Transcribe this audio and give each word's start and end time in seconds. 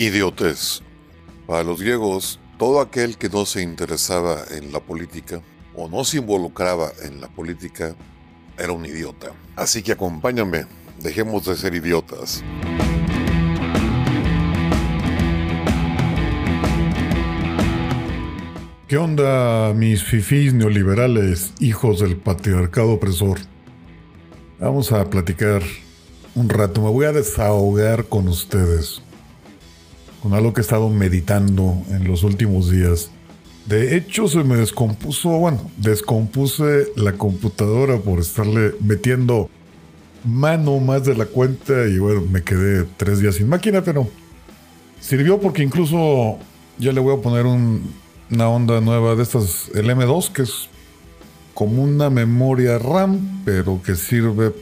Idiotez. 0.00 0.80
Para 1.46 1.62
los 1.62 1.82
griegos, 1.82 2.40
todo 2.58 2.80
aquel 2.80 3.18
que 3.18 3.28
no 3.28 3.44
se 3.44 3.60
interesaba 3.60 4.38
en 4.50 4.72
la 4.72 4.80
política 4.80 5.42
o 5.74 5.90
no 5.90 6.04
se 6.04 6.16
involucraba 6.16 6.90
en 7.02 7.20
la 7.20 7.28
política 7.28 7.94
era 8.56 8.72
un 8.72 8.86
idiota. 8.86 9.32
Así 9.56 9.82
que 9.82 9.92
acompáñame, 9.92 10.64
dejemos 11.02 11.44
de 11.44 11.54
ser 11.54 11.74
idiotas. 11.74 12.42
¿Qué 18.88 18.96
onda, 18.96 19.74
mis 19.74 20.02
fifís 20.02 20.54
neoliberales, 20.54 21.52
hijos 21.60 22.00
del 22.00 22.16
patriarcado 22.16 22.92
opresor? 22.92 23.38
Vamos 24.58 24.92
a 24.92 25.10
platicar 25.10 25.62
un 26.34 26.48
rato, 26.48 26.80
me 26.80 26.88
voy 26.88 27.04
a 27.04 27.12
desahogar 27.12 28.06
con 28.06 28.28
ustedes, 28.28 29.02
con 30.22 30.34
algo 30.34 30.52
que 30.52 30.60
he 30.60 30.62
estado 30.62 30.88
meditando 30.88 31.82
en 31.90 32.06
los 32.06 32.22
últimos 32.22 32.70
días. 32.70 33.10
De 33.66 33.96
hecho, 33.96 34.26
se 34.28 34.42
me 34.42 34.56
descompuso, 34.56 35.30
bueno, 35.30 35.70
descompuse 35.76 36.88
la 36.96 37.12
computadora 37.12 37.98
por 37.98 38.18
estarle 38.18 38.74
metiendo 38.80 39.48
mano 40.24 40.78
más 40.80 41.04
de 41.04 41.14
la 41.14 41.26
cuenta 41.26 41.86
y 41.86 41.98
bueno, 41.98 42.22
me 42.30 42.42
quedé 42.42 42.84
tres 42.96 43.20
días 43.20 43.36
sin 43.36 43.48
máquina, 43.48 43.82
pero 43.82 44.08
sirvió 45.00 45.40
porque 45.40 45.62
incluso 45.62 46.38
ya 46.78 46.92
le 46.92 47.00
voy 47.00 47.16
a 47.16 47.22
poner 47.22 47.46
un 47.46 47.82
una 48.30 48.48
onda 48.48 48.80
nueva 48.80 49.16
de 49.16 49.22
estas, 49.22 49.70
el 49.74 49.90
M2, 49.90 50.30
que 50.30 50.42
es 50.42 50.68
como 51.54 51.82
una 51.82 52.10
memoria 52.10 52.78
RAM, 52.78 53.42
pero 53.44 53.82
que 53.82 53.96
sirve 53.96 54.52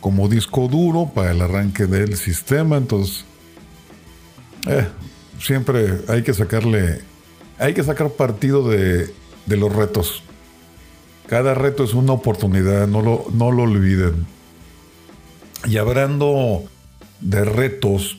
como 0.00 0.28
disco 0.28 0.68
duro 0.68 1.10
para 1.14 1.30
el 1.30 1.40
arranque 1.40 1.86
del 1.86 2.16
sistema. 2.16 2.76
Entonces, 2.76 3.24
eh, 4.68 4.86
siempre 5.40 6.00
hay 6.08 6.22
que 6.22 6.34
sacarle, 6.34 7.00
hay 7.58 7.74
que 7.74 7.82
sacar 7.82 8.10
partido 8.10 8.68
de, 8.68 9.10
de, 9.46 9.56
los 9.56 9.74
retos. 9.74 10.22
Cada 11.26 11.54
reto 11.54 11.84
es 11.84 11.94
una 11.94 12.12
oportunidad, 12.12 12.86
no 12.86 13.02
lo, 13.02 13.26
no 13.32 13.52
lo 13.52 13.64
olviden. 13.64 14.26
Y 15.66 15.76
hablando 15.76 16.64
de 17.20 17.44
retos, 17.44 18.18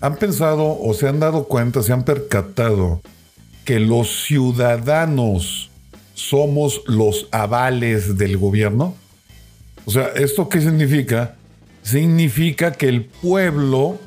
¿han 0.00 0.16
pensado 0.16 0.78
o 0.78 0.94
se 0.94 1.08
han 1.08 1.20
dado 1.20 1.44
cuenta, 1.44 1.82
se 1.82 1.92
han 1.92 2.04
percatado 2.04 3.00
que 3.64 3.78
los 3.80 4.24
ciudadanos 4.24 5.70
somos 6.14 6.82
los 6.86 7.28
avales 7.30 8.18
del 8.18 8.36
gobierno? 8.36 8.94
O 9.84 9.90
sea, 9.90 10.08
¿esto 10.14 10.48
qué 10.48 10.60
significa? 10.60 11.36
Significa 11.82 12.72
que 12.72 12.88
el 12.88 13.04
pueblo 13.06 13.98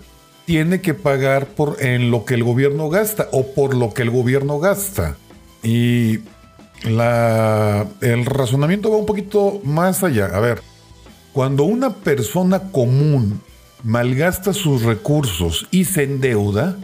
tiene 0.45 0.81
que 0.81 0.93
pagar 0.93 1.47
por 1.47 1.81
en 1.81 2.11
lo 2.11 2.25
que 2.25 2.35
el 2.35 2.43
gobierno 2.43 2.89
gasta 2.89 3.27
o 3.31 3.53
por 3.53 3.75
lo 3.75 3.93
que 3.93 4.03
el 4.03 4.11
gobierno 4.11 4.59
gasta. 4.59 5.17
Y 5.63 6.19
la, 6.83 7.87
el 8.01 8.25
razonamiento 8.25 8.91
va 8.91 8.97
un 8.97 9.05
poquito 9.05 9.59
más 9.63 10.03
allá. 10.03 10.27
A 10.27 10.39
ver, 10.39 10.61
cuando 11.33 11.63
una 11.63 11.95
persona 11.95 12.71
común 12.71 13.41
malgasta 13.83 14.53
sus 14.53 14.83
recursos 14.83 15.67
y 15.71 15.85
se 15.85 16.03
endeuda, 16.03 16.75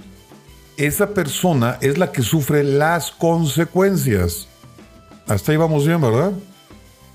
esa 0.78 1.09
persona 1.14 1.78
es 1.81 1.98
la 1.98 2.12
que 2.12 2.23
sufre 2.23 2.64
las 2.64 3.12
consecuencias. 3.12 4.48
Hasta 5.28 5.52
ahí 5.52 5.58
vamos 5.58 5.86
bien, 5.86 6.02
¿verdad? 6.02 6.31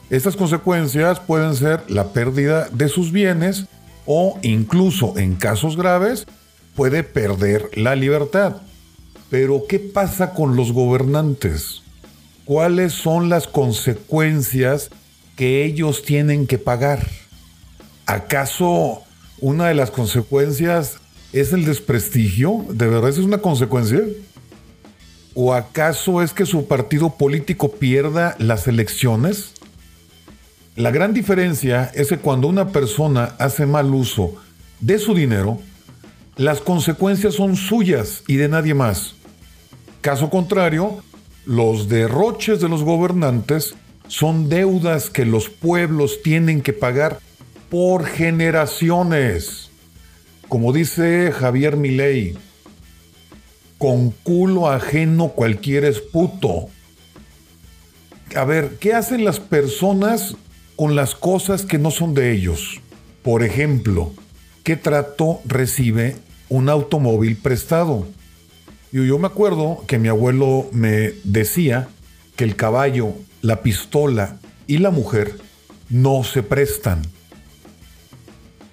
Estas 0.08 0.36
consecuencias 0.36 1.18
pueden 1.18 1.56
ser 1.56 1.82
la 1.88 2.12
pérdida 2.12 2.68
de 2.70 2.88
sus 2.88 3.10
bienes 3.10 3.66
o 4.06 4.38
incluso 4.42 5.18
en 5.18 5.34
casos 5.34 5.76
graves 5.76 6.26
puede 6.74 7.02
perder 7.02 7.70
la 7.74 7.94
libertad. 7.96 8.62
Pero 9.30 9.64
¿qué 9.68 9.78
pasa 9.78 10.32
con 10.32 10.56
los 10.56 10.72
gobernantes? 10.72 11.82
¿Cuáles 12.44 12.92
son 12.92 13.28
las 13.28 13.46
consecuencias 13.46 14.90
que 15.36 15.64
ellos 15.64 16.02
tienen 16.02 16.46
que 16.46 16.58
pagar? 16.58 17.06
¿Acaso 18.06 19.02
una 19.40 19.66
de 19.68 19.74
las 19.74 19.90
consecuencias 19.90 21.00
¿Es 21.36 21.52
el 21.52 21.66
desprestigio? 21.66 22.64
¿De 22.70 22.86
verdad 22.86 23.10
es 23.10 23.18
una 23.18 23.38
consecuencia? 23.38 24.00
¿O 25.34 25.52
acaso 25.52 26.22
es 26.22 26.32
que 26.32 26.46
su 26.46 26.66
partido 26.66 27.10
político 27.10 27.72
pierda 27.72 28.36
las 28.38 28.66
elecciones? 28.68 29.52
La 30.76 30.90
gran 30.90 31.12
diferencia 31.12 31.90
es 31.94 32.08
que 32.08 32.18
cuando 32.18 32.48
una 32.48 32.68
persona 32.68 33.34
hace 33.38 33.66
mal 33.66 33.92
uso 33.94 34.34
de 34.80 34.98
su 34.98 35.14
dinero, 35.14 35.58
las 36.36 36.60
consecuencias 36.60 37.34
son 37.34 37.56
suyas 37.56 38.22
y 38.26 38.36
de 38.36 38.48
nadie 38.48 38.74
más. 38.74 39.14
Caso 40.02 40.30
contrario, 40.30 41.02
los 41.44 41.88
derroches 41.88 42.60
de 42.60 42.68
los 42.68 42.84
gobernantes 42.84 43.74
son 44.06 44.48
deudas 44.48 45.10
que 45.10 45.24
los 45.24 45.48
pueblos 45.48 46.22
tienen 46.22 46.60
que 46.60 46.72
pagar 46.72 47.18
por 47.70 48.04
generaciones 48.04 49.66
como 50.48 50.72
dice 50.72 51.32
Javier 51.32 51.76
Milei, 51.76 52.36
con 53.78 54.10
culo 54.10 54.68
ajeno 54.70 55.30
cualquiera 55.30 55.88
es 55.88 56.00
puto. 56.00 56.68
A 58.34 58.44
ver, 58.44 58.76
¿qué 58.78 58.94
hacen 58.94 59.24
las 59.24 59.40
personas 59.40 60.36
con 60.76 60.94
las 60.94 61.14
cosas 61.14 61.64
que 61.64 61.78
no 61.78 61.90
son 61.90 62.14
de 62.14 62.32
ellos? 62.32 62.80
Por 63.22 63.42
ejemplo, 63.42 64.12
¿qué 64.62 64.76
trato 64.76 65.40
recibe 65.44 66.16
un 66.48 66.68
automóvil 66.68 67.36
prestado? 67.36 68.06
Yo, 68.92 69.04
yo 69.04 69.18
me 69.18 69.26
acuerdo 69.26 69.84
que 69.86 69.98
mi 69.98 70.08
abuelo 70.08 70.68
me 70.72 71.14
decía 71.24 71.88
que 72.36 72.44
el 72.44 72.54
caballo, 72.56 73.14
la 73.42 73.62
pistola 73.62 74.38
y 74.66 74.78
la 74.78 74.90
mujer 74.90 75.36
no 75.88 76.22
se 76.24 76.42
prestan. 76.42 77.02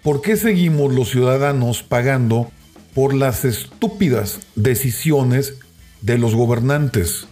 ¿por 0.04 0.22
qué 0.22 0.36
seguimos 0.36 0.94
los 0.94 1.10
ciudadanos 1.10 1.82
pagando 1.82 2.52
por 2.94 3.14
las 3.14 3.46
estúpidas 3.46 4.42
decisiones 4.56 5.56
de 6.02 6.18
los 6.18 6.36
gobernantes? 6.36 7.26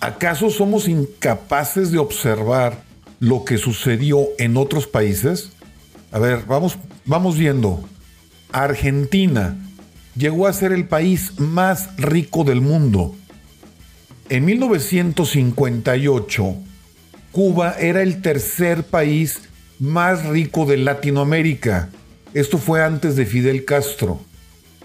¿Acaso 0.00 0.50
somos 0.50 0.88
incapaces 0.88 1.92
de 1.92 1.98
observar 1.98 2.82
lo 3.20 3.44
que 3.44 3.58
sucedió 3.58 4.26
en 4.38 4.56
otros 4.56 4.88
países? 4.88 5.52
A 6.10 6.18
ver, 6.18 6.46
vamos, 6.46 6.76
vamos 7.04 7.38
viendo. 7.38 7.88
Argentina 8.50 9.56
llegó 10.16 10.48
a 10.48 10.52
ser 10.52 10.72
el 10.72 10.88
país 10.88 11.38
más 11.38 11.96
rico 11.96 12.42
del 12.42 12.60
mundo. 12.60 13.14
En 14.28 14.44
1958, 14.44 16.56
Cuba 17.32 17.74
era 17.78 18.02
el 18.02 18.20
tercer 18.22 18.82
país 18.84 19.40
más 19.78 20.26
rico 20.26 20.66
de 20.66 20.78
Latinoamérica. 20.78 21.90
Esto 22.34 22.58
fue 22.58 22.82
antes 22.82 23.14
de 23.16 23.26
Fidel 23.26 23.64
Castro. 23.64 24.20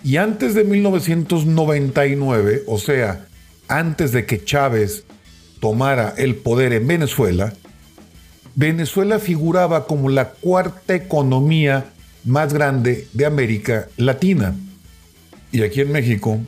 Y 0.04 0.18
antes 0.18 0.54
de 0.54 0.64
1999, 0.64 2.64
o 2.68 2.78
sea, 2.78 3.26
antes 3.68 4.12
de 4.12 4.26
que 4.26 4.44
Chávez 4.44 5.06
tomara 5.60 6.14
el 6.18 6.36
poder 6.36 6.74
en 6.74 6.86
Venezuela, 6.86 7.54
Venezuela 8.56 9.20
figuraba 9.20 9.86
como 9.86 10.10
la 10.10 10.30
cuarta 10.30 10.96
economía 10.96 11.86
más 12.24 12.54
grande 12.54 13.08
de 13.12 13.26
América 13.26 13.90
Latina. 13.98 14.56
Y 15.52 15.62
aquí 15.62 15.82
en 15.82 15.92
México, 15.92 16.40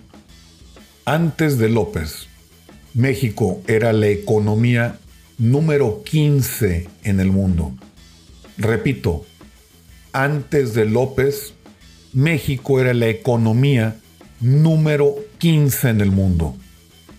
antes 1.03 1.57
de 1.57 1.69
López, 1.69 2.27
México 2.93 3.61
era 3.67 3.91
la 3.91 4.07
economía 4.07 4.97
número 5.37 6.01
15 6.03 6.87
en 7.03 7.19
el 7.19 7.31
mundo. 7.31 7.73
Repito, 8.57 9.25
antes 10.13 10.73
de 10.73 10.85
López, 10.85 11.53
México 12.13 12.79
era 12.79 12.93
la 12.93 13.07
economía 13.07 13.97
número 14.39 15.15
15 15.39 15.89
en 15.89 16.01
el 16.01 16.11
mundo. 16.11 16.55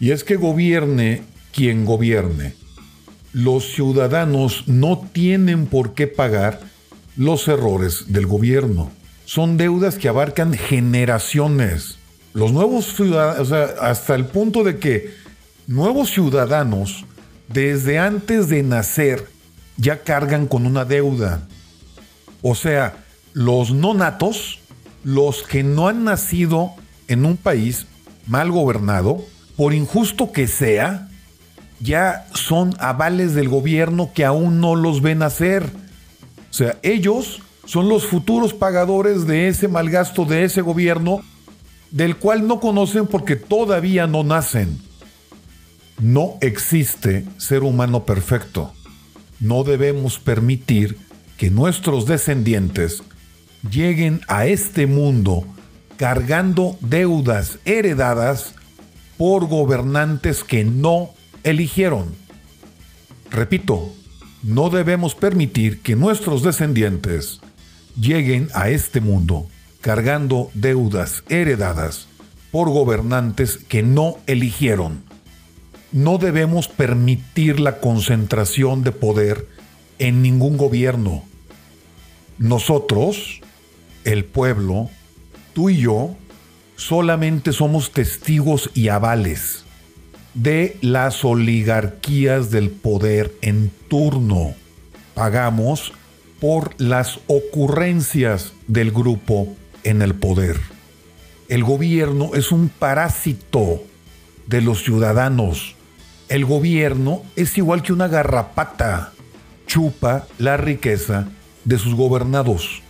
Y 0.01 0.13
es 0.13 0.25
que 0.25 0.37
gobierne 0.37 1.23
quien 1.53 1.85
gobierne. 1.85 2.55
Los 3.33 3.73
ciudadanos 3.73 4.65
no 4.67 4.99
tienen 5.13 5.67
por 5.67 5.95
qué 5.95 6.07
pagar 6.07 6.61
los 7.17 7.49
errores 7.49 8.13
del 8.13 8.27
gobierno. 8.27 8.91
Son 9.25 9.57
deudas 9.57 9.97
que 9.97 10.09
abarcan 10.09 10.55
generaciones. 10.55 11.99
Los 12.33 12.53
nuevos 12.53 12.95
ciudadanos, 12.95 13.41
o 13.41 13.45
sea, 13.45 13.65
hasta 13.81 14.15
el 14.15 14.27
punto 14.27 14.65
de 14.65 14.79
que 14.79 15.15
nuevos 15.67 16.11
ciudadanos, 16.11 17.05
desde 17.49 17.99
antes 17.99 18.49
de 18.49 18.63
nacer, 18.63 19.27
ya 19.77 20.03
cargan 20.03 20.47
con 20.47 20.67
una 20.67 20.85
deuda. 20.85 21.47
O 22.43 22.55
sea, 22.55 23.05
los 23.33 23.73
no 23.73 23.95
natos, 23.95 24.61
los 25.05 25.43
que 25.43 25.63
no 25.63 25.89
han 25.89 26.05
nacido 26.05 26.73
en 27.09 27.25
un 27.25 27.37
país 27.37 27.87
mal 28.27 28.51
gobernado, 28.51 29.25
por 29.57 29.75
injusto 29.75 30.33
que 30.33 30.47
sea, 30.47 31.08
ya 31.81 32.27
son 32.35 32.75
avales 32.79 33.35
del 33.35 33.49
gobierno 33.49 34.11
que 34.15 34.25
aún 34.25 34.61
no 34.61 34.75
los 34.75 35.03
ven 35.03 35.23
hacer. 35.23 35.65
O 36.51 36.53
sea, 36.53 36.79
ellos 36.83 37.41
son 37.65 37.89
los 37.89 38.07
futuros 38.07 38.55
pagadores 38.55 39.27
de 39.27 39.49
ese 39.49 39.69
mal 39.69 39.91
gasto 39.91 40.25
de 40.25 40.45
ese 40.45 40.63
gobierno 40.63 41.21
del 41.91 42.17
cual 42.17 42.47
no 42.47 42.61
conocen 42.61 43.07
porque 43.07 43.37
todavía 43.37 44.07
no 44.07 44.25
nacen. 44.25 44.79
No 46.01 46.35
existe 46.41 47.25
ser 47.39 47.63
humano 47.63 48.05
perfecto. 48.05 48.73
No 49.41 49.65
debemos 49.65 50.19
permitir 50.19 50.97
que 51.37 51.51
nuestros 51.51 52.07
descendientes 52.07 53.03
lleguen 53.71 54.21
a 54.29 54.47
este 54.47 54.87
mundo 54.87 55.45
cargando 55.97 56.77
deudas 56.81 57.59
heredadas 57.65 58.55
por 59.17 59.47
gobernantes 59.47 60.45
que 60.45 60.65
no 60.65 61.11
eligieron. 61.51 62.15
Repito, 63.31 63.93
no 64.43 64.71
debemos 64.71 65.15
permitir 65.15 65.81
que 65.81 65.97
nuestros 65.97 66.43
descendientes 66.43 67.41
lleguen 67.99 68.49
a 68.55 68.69
este 68.69 69.01
mundo 69.01 69.47
cargando 69.81 70.51
deudas 70.55 71.25
heredadas 71.29 72.09
por 72.51 72.69
gobernantes 72.71 73.57
que 73.57 73.83
no 73.83 74.19
eligieron. 74.27 75.03
No 75.91 76.19
debemos 76.19 76.69
permitir 76.69 77.61
la 77.61 77.81
concentración 77.81 78.85
de 78.85 78.93
poder 78.93 79.49
en 79.99 80.23
ningún 80.23 80.57
gobierno. 80.57 81.25
Nosotros, 82.39 83.41
el 84.05 84.25
pueblo, 84.25 84.91
tú 85.55 85.71
y 85.71 85.79
yo, 85.79 86.15
solamente 86.77 87.53
somos 87.53 87.93
testigos 87.93 88.71
y 88.75 88.89
avales 88.89 89.65
de 90.35 90.77
las 90.81 91.25
oligarquías 91.25 92.51
del 92.51 92.71
poder 92.71 93.35
en 93.41 93.71
turno. 93.89 94.55
Pagamos 95.15 95.93
por 96.41 96.75
las 96.81 97.21
ocurrencias 97.27 98.53
del 98.67 98.93
grupo 98.93 99.57
en 99.85 100.03
el 100.03 100.15
poder. 100.15 100.59
El 101.49 101.65
gobierno 101.65 102.31
es 102.35 102.53
un 102.53 102.69
parásito 102.69 103.83
de 104.47 104.61
los 104.61 104.85
ciudadanos. 104.85 105.75
El 106.29 106.45
gobierno 106.45 107.23
es 107.37 107.57
igual 107.57 107.83
que 107.83 107.93
una 107.93 108.09
garrapata. 108.09 109.13
Chupa 109.67 110.27
la 110.39 110.57
riqueza 110.57 111.29
de 111.65 111.79
sus 111.79 111.95
gobernados. 111.95 112.83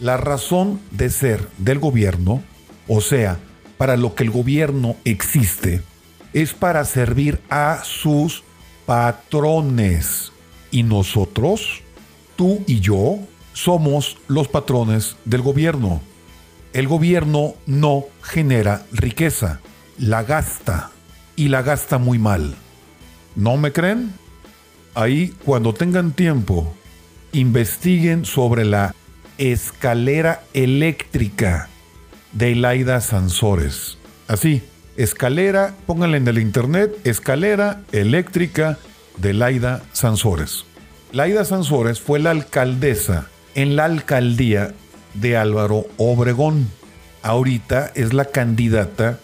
La 0.00 0.16
razón 0.16 0.80
de 0.90 1.10
ser 1.10 1.48
del 1.58 1.78
gobierno, 1.78 2.42
o 2.86 3.00
sea, 3.00 3.38
para 3.78 3.96
lo 3.96 4.14
que 4.14 4.24
el 4.24 4.30
gobierno 4.30 4.96
existe, 5.04 5.82
es 6.32 6.52
para 6.52 6.84
servir 6.84 7.40
a 7.48 7.82
sus 7.84 8.42
patrones. 8.86 10.32
Y 10.70 10.82
nosotros, 10.82 11.82
tú 12.36 12.62
y 12.66 12.80
yo, 12.80 13.18
somos 13.52 14.18
los 14.28 14.48
patrones 14.48 15.16
del 15.24 15.42
gobierno. 15.42 16.00
El 16.72 16.86
gobierno 16.86 17.54
no 17.66 18.04
genera 18.22 18.84
riqueza, 18.92 19.60
la 19.98 20.22
gasta 20.22 20.90
y 21.36 21.48
la 21.48 21.62
gasta 21.62 21.98
muy 21.98 22.18
mal. 22.18 22.54
¿No 23.34 23.56
me 23.56 23.72
creen? 23.72 24.12
Ahí, 24.94 25.34
cuando 25.44 25.72
tengan 25.72 26.12
tiempo, 26.12 26.74
investiguen 27.32 28.24
sobre 28.24 28.64
la 28.64 28.94
escalera 29.38 30.42
eléctrica 30.52 31.68
de 32.32 32.54
Laida 32.54 33.00
Sansores. 33.00 33.96
Así, 34.26 34.62
escalera, 34.98 35.74
pónganle 35.86 36.18
en 36.18 36.28
el 36.28 36.38
internet, 36.38 36.94
escalera 37.04 37.82
eléctrica 37.92 38.78
de 39.16 39.32
Laida 39.32 39.80
Sansores. 39.92 40.64
Laida 41.12 41.44
Sansores 41.44 42.00
fue 42.00 42.18
la 42.18 42.32
alcaldesa 42.32 43.28
en 43.54 43.76
la 43.76 43.84
alcaldía 43.84 44.74
de 45.14 45.36
Álvaro 45.36 45.86
Obregón. 45.96 46.68
Ahorita 47.22 47.92
es 47.94 48.12
la 48.12 48.26
candidata 48.26 49.20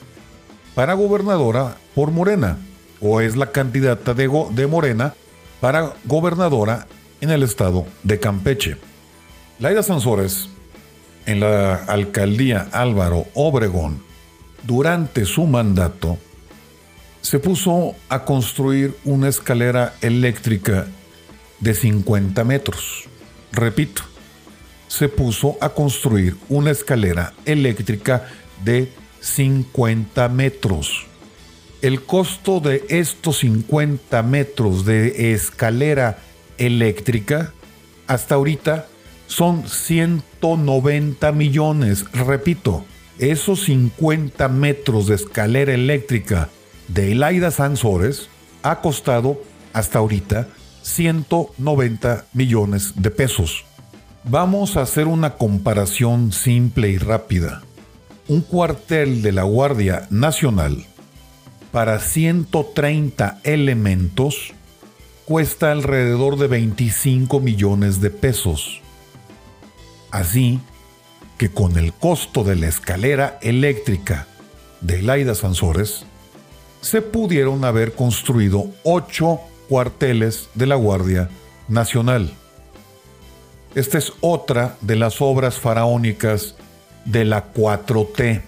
para 0.77 0.95
gobernadora 0.95 1.77
por 1.95 2.13
Morena, 2.13 2.57
o 3.01 3.21
es 3.21 3.37
la 3.37 3.51
candidata 3.51 4.15
de, 4.15 4.31
de 4.53 4.67
Morena 4.69 5.15
para 5.61 5.93
gobernadora 6.05 6.87
en 7.21 7.31
el 7.31 7.43
estado 7.43 7.85
de 8.05 8.21
Campeche. 8.21 8.77
Laida 9.59 9.83
Sansores, 9.83 10.49
en 11.27 11.41
la 11.41 11.75
alcaldía 11.75 12.69
Álvaro 12.73 13.27
Obregón, 13.35 14.14
durante 14.67 15.25
su 15.25 15.45
mandato, 15.47 16.19
se 17.21 17.39
puso 17.39 17.95
a 18.09 18.25
construir 18.25 18.97
una 19.05 19.29
escalera 19.29 19.95
eléctrica 20.01 20.87
de 21.61 21.75
50 21.75 22.45
metros. 22.45 23.05
Repito, 23.53 24.03
se 24.89 25.09
puso 25.09 25.57
a 25.61 25.71
construir 25.71 26.37
una 26.49 26.71
escalera 26.71 27.33
eléctrica 27.45 28.29
de 28.65 28.93
50 29.21 30.29
metros. 30.29 31.07
El 31.81 32.03
costo 32.03 32.61
de 32.61 32.85
estos 32.89 33.39
50 33.39 34.23
metros 34.23 34.85
de 34.85 35.33
escalera 35.33 36.19
eléctrica 36.59 37.53
hasta 38.07 38.35
ahorita 38.35 38.87
son 39.27 39.69
190 39.69 41.33
millones. 41.33 42.05
Repito, 42.13 42.85
esos 43.19 43.65
50 43.65 44.49
metros 44.49 45.07
de 45.07 45.15
escalera 45.15 45.73
eléctrica 45.73 46.49
de 46.89 47.13
Elaida 47.13 47.51
Sansores 47.51 48.29
ha 48.63 48.81
costado 48.81 49.41
hasta 49.73 49.99
ahorita 49.99 50.49
190 50.83 52.27
millones 52.33 52.93
de 52.97 53.11
pesos. 53.11 53.65
Vamos 54.25 54.77
a 54.77 54.83
hacer 54.83 55.07
una 55.07 55.37
comparación 55.37 56.33
simple 56.33 56.89
y 56.89 56.99
rápida. 56.99 57.63
Un 58.27 58.41
cuartel 58.41 59.23
de 59.23 59.33
la 59.33 59.43
Guardia 59.43 60.07
Nacional 60.11 60.87
para 61.73 61.99
130 61.99 63.41
elementos 63.45 64.55
cuesta 65.25 65.73
alrededor 65.73 66.39
de 66.39 66.47
25 66.47 67.41
millones 67.41 68.01
de 68.01 68.11
pesos. 68.11 68.81
Así 70.11 70.61
que 71.39 71.51
con 71.51 71.77
el 71.79 71.93
costo 71.93 72.45
de 72.45 72.57
la 72.57 72.69
escalera 72.69 73.39
eléctrica 73.43 74.27
de 74.81 75.03
Laida 75.03 75.35
Sansores, 75.35 76.07
se 76.81 77.03
pudieron 77.03 77.65
haber 77.65 77.95
construido 77.95 78.67
ocho 78.83 79.41
cuarteles 79.69 80.49
de 80.55 80.67
la 80.67 80.75
Guardia 80.75 81.31
Nacional. 81.69 82.33
Esta 83.75 83.99
es 83.99 84.13
otra 84.21 84.77
de 84.83 84.97
las 84.97 85.21
obras 85.21 85.59
faraónicas 85.59 86.55
de 87.05 87.25
la 87.25 87.53
4T. 87.53 88.43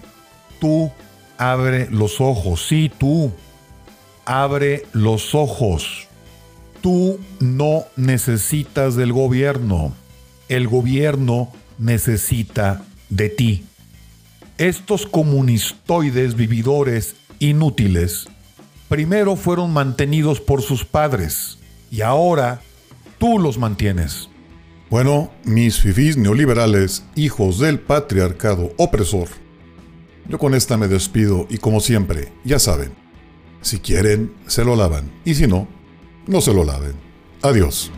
Tú 0.60 0.92
abre 1.38 1.88
los 1.90 2.20
ojos, 2.20 2.66
sí, 2.68 2.90
tú 2.96 3.32
abre 4.24 4.84
los 4.92 5.34
ojos. 5.34 6.06
Tú 6.82 7.18
no 7.40 7.84
necesitas 7.96 8.94
del 8.94 9.12
gobierno. 9.12 9.92
El 10.48 10.68
gobierno 10.68 11.52
necesita 11.78 12.84
de 13.08 13.28
ti. 13.28 13.64
Estos 14.58 15.06
comunistoides 15.06 16.34
vividores 16.34 17.16
inútiles 17.38 18.28
primero 18.88 19.36
fueron 19.36 19.72
mantenidos 19.72 20.40
por 20.40 20.62
sus 20.62 20.84
padres 20.84 21.58
y 21.90 22.02
ahora 22.02 22.60
tú 23.18 23.38
los 23.38 23.58
mantienes. 23.58 24.30
Bueno, 24.88 25.32
mis 25.44 25.80
fifís 25.80 26.16
neoliberales, 26.16 27.04
hijos 27.16 27.58
del 27.58 27.80
patriarcado 27.80 28.72
opresor, 28.76 29.28
yo 30.28 30.38
con 30.38 30.54
esta 30.54 30.76
me 30.76 30.88
despido 30.88 31.46
y 31.50 31.58
como 31.58 31.80
siempre, 31.80 32.32
ya 32.44 32.58
saben, 32.58 32.92
si 33.62 33.78
quieren, 33.78 34.32
se 34.46 34.64
lo 34.64 34.76
lavan 34.76 35.10
y 35.24 35.34
si 35.34 35.46
no, 35.46 35.66
no 36.26 36.40
se 36.40 36.52
lo 36.52 36.64
laven. 36.64 36.94
Adiós. 37.42 37.90